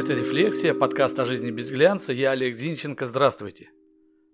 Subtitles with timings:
[0.00, 2.14] Это «Рефлексия», подкаст о жизни без глянца.
[2.14, 3.06] Я Олег Зинченко.
[3.06, 3.68] Здравствуйте.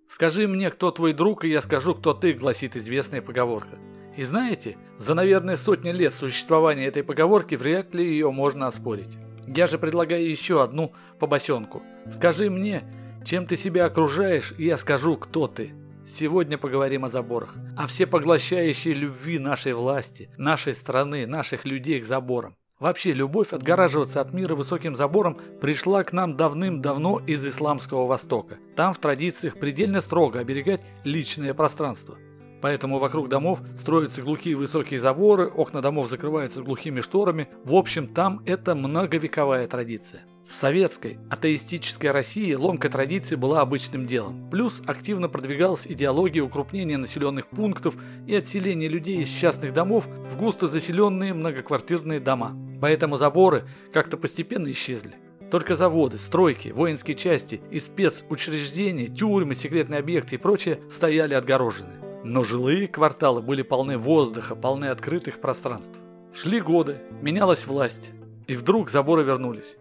[0.07, 3.77] «Скажи мне, кто твой друг, и я скажу, кто ты», гласит известная поговорка.
[4.15, 9.17] И знаете, за, наверное, сотни лет существования этой поговорки вряд ли ее можно оспорить.
[9.45, 11.83] Я же предлагаю еще одну побосенку.
[12.09, 12.85] «Скажи мне,
[13.25, 15.73] чем ты себя окружаешь, и я скажу, кто ты».
[16.07, 22.55] Сегодня поговорим о заборах, о всепоглощающей любви нашей власти, нашей страны, наших людей к заборам.
[22.79, 28.59] Вообще, любовь отгораживаться от мира высоким забором пришла к нам давным-давно из исламского Востока.
[28.75, 32.17] Там в традициях предельно строго оберегать личное пространство.
[32.61, 37.49] Поэтому вокруг домов строятся глухие высокие заборы, окна домов закрываются глухими шторами.
[37.63, 40.21] В общем, там это многовековая традиция.
[40.47, 44.49] В советской, атеистической России ломка традиции была обычным делом.
[44.51, 47.95] Плюс активно продвигалась идеология укрупнения населенных пунктов
[48.27, 52.55] и отселения людей из частных домов в густо заселенные многоквартирные дома.
[52.81, 55.15] Поэтому заборы как-то постепенно исчезли.
[55.49, 61.93] Только заводы, стройки, воинские части и спецучреждения, тюрьмы, секретные объекты и прочее стояли отгорожены.
[62.23, 65.97] Но жилые кварталы были полны воздуха, полны открытых пространств.
[66.33, 68.11] Шли годы, менялась власть,
[68.47, 69.77] и вдруг заборы вернулись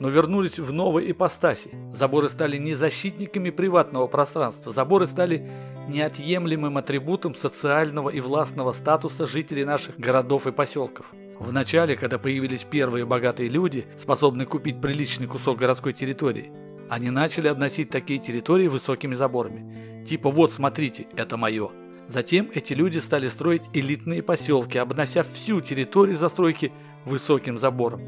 [0.00, 1.70] но вернулись в новой ипостаси.
[1.92, 5.48] Заборы стали не защитниками приватного пространства, заборы стали
[5.88, 11.06] неотъемлемым атрибутом социального и властного статуса жителей наших городов и поселков.
[11.40, 16.52] В начале, когда появились первые богатые люди, способные купить приличный кусок городской территории,
[16.90, 20.04] они начали обносить такие территории высокими заборами.
[20.04, 21.70] Типа вот смотрите, это мое.
[22.08, 26.72] Затем эти люди стали строить элитные поселки, обнося всю территорию застройки
[27.06, 28.02] высоким забором.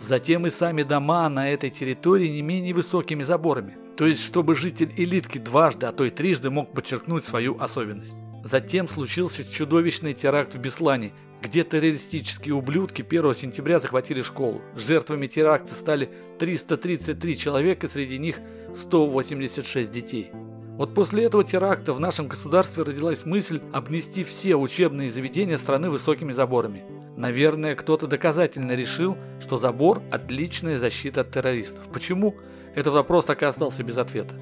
[0.00, 3.76] Затем и сами дома на этой территории не менее высокими заборами.
[3.98, 8.16] То есть, чтобы житель элитки дважды, а то и трижды мог подчеркнуть свою особенность.
[8.44, 11.12] Затем случился чудовищный теракт в Беслане,
[11.42, 14.62] где террористические ублюдки 1 сентября захватили школу.
[14.76, 18.38] Жертвами теракта стали 333 человека, среди них
[18.76, 20.30] 186 детей.
[20.76, 26.32] Вот после этого теракта в нашем государстве родилась мысль обнести все учебные заведения страны высокими
[26.32, 26.84] заборами.
[27.16, 31.84] Наверное, кто-то доказательно решил, что забор– отличная защита от террористов.
[31.92, 32.36] Почему?
[32.74, 34.34] Этот вопрос так и остался без ответа.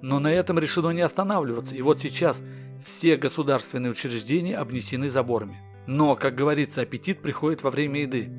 [0.00, 2.42] Но на этом решено не останавливаться, и вот сейчас
[2.84, 5.60] все государственные учреждения обнесены заборами.
[5.86, 8.30] Но, как говорится, аппетит приходит во время еды.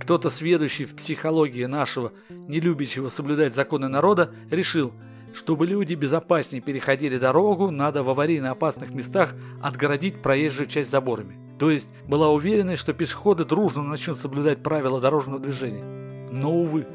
[0.00, 4.92] Кто-то, сведущий в психологии нашего, не любящего соблюдать законы народа, решил,
[5.32, 11.38] чтобы люди безопаснее переходили дорогу, надо в аварийно опасных местах отгородить проезжую часть заборами.
[11.58, 15.84] То есть была уверенность, что пешеходы дружно начнут соблюдать правила дорожного движения.
[16.30, 16.86] Но, увы,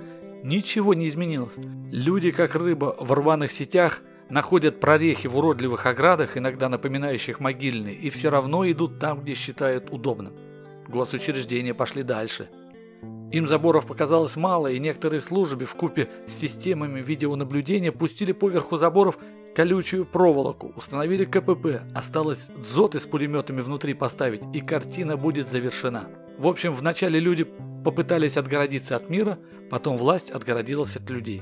[0.43, 1.53] ничего не изменилось.
[1.91, 4.01] Люди, как рыба в рваных сетях,
[4.31, 9.91] находят прорехи в уродливых оградах, иногда напоминающих могильные, и все равно идут там, где считают
[9.91, 10.33] удобным.
[10.87, 12.49] Госучреждения пошли дальше.
[13.31, 19.17] Им заборов показалось мало, и некоторые службы в купе с системами видеонаблюдения пустили поверху заборов
[19.55, 26.07] колючую проволоку, установили КПП, осталось дзоты с пулеметами внутри поставить, и картина будет завершена.
[26.37, 27.45] В общем, вначале люди
[27.83, 29.39] попытались отгородиться от мира,
[29.69, 31.41] потом власть отгородилась от людей.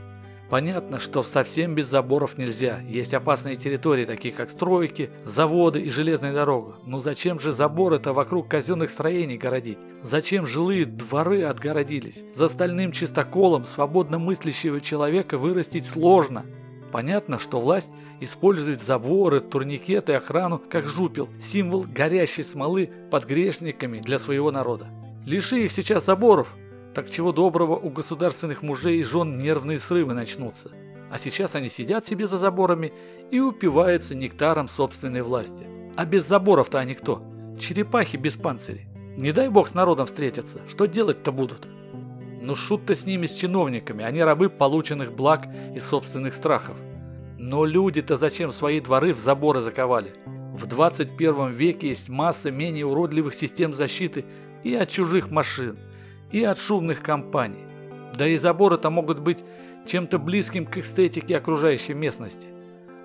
[0.50, 2.80] Понятно, что совсем без заборов нельзя.
[2.88, 6.78] Есть опасные территории, такие как стройки, заводы и железная дорога.
[6.86, 9.78] Но зачем же заборы-то вокруг казенных строений городить?
[10.02, 12.24] Зачем жилые дворы отгородились?
[12.34, 16.46] За стальным чистоколом свободно мыслящего человека вырастить сложно.
[16.92, 24.18] Понятно, что власть использует заборы, турникеты, охрану как жупел, символ горящей смолы под грешниками для
[24.18, 24.88] своего народа.
[25.28, 26.56] Лиши их сейчас заборов,
[26.94, 30.72] так чего доброго у государственных мужей и жен нервные срывы начнутся.
[31.12, 32.94] А сейчас они сидят себе за заборами
[33.32, 35.66] и упиваются нектаром собственной власти.
[35.96, 37.24] А без заборов-то они кто?
[37.60, 38.88] Черепахи без панцирей.
[39.18, 41.68] Не дай бог с народом встретятся, что делать-то будут?
[42.42, 45.46] Ну шут-то с ними, с чиновниками, они рабы полученных благ
[45.76, 46.78] и собственных страхов.
[47.38, 50.14] Но люди-то зачем свои дворы в заборы заковали?
[50.54, 54.26] В 21 веке есть масса менее уродливых систем защиты
[54.64, 55.78] и от чужих машин,
[56.32, 57.66] и от шумных компаний.
[58.18, 59.44] Да и заборы-то могут быть
[59.86, 62.48] чем-то близким к эстетике окружающей местности.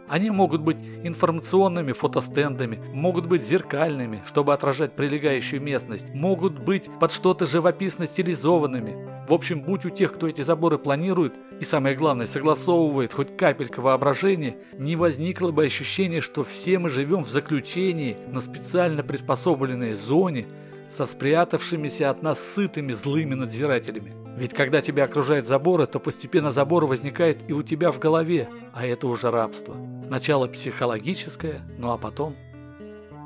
[0.07, 7.11] Они могут быть информационными фотостендами, могут быть зеркальными, чтобы отражать прилегающую местность, могут быть под
[7.11, 9.27] что-то живописно стилизованными.
[9.27, 13.81] В общем, будь у тех, кто эти заборы планирует и, самое главное, согласовывает хоть капелька
[13.81, 20.47] воображения, не возникло бы ощущения, что все мы живем в заключении на специально приспособленной зоне
[20.89, 24.13] со спрятавшимися от нас сытыми злыми надзирателями.
[24.37, 28.87] Ведь когда тебя окружают заборы, то постепенно забор возникает и у тебя в голове, а
[28.87, 29.77] это уже рабство.
[30.05, 32.37] Сначала психологическое, ну а потом...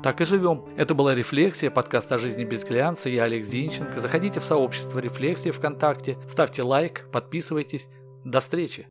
[0.01, 0.63] Так и живем.
[0.77, 3.09] Это была «Рефлексия», подкаст о жизни без глянца.
[3.09, 3.99] Я Олег Зинченко.
[3.99, 7.89] Заходите в сообщество «Рефлексия» ВКонтакте, ставьте лайк, подписывайтесь.
[8.23, 8.87] До встречи!